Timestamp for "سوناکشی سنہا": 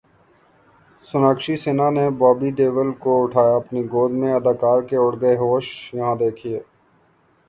1.03-1.89